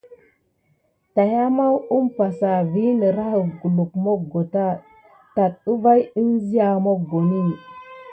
[1.15, 4.65] Tayamaou umpa sa vi nerahək guluk moggota
[5.35, 7.43] tat əvay əŋzia moggoni.